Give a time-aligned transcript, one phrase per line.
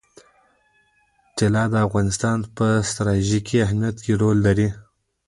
[1.37, 4.69] طلا د افغانستان په ستراتیژیک اهمیت کې رول لري.